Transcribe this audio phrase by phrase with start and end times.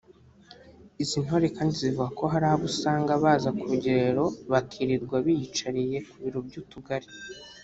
[1.03, 6.39] Izi ntore kandi zivuga ko hari abo usanga baza ku rugerero bakirirwa biyicariye ku biro
[6.47, 7.07] by’Utugali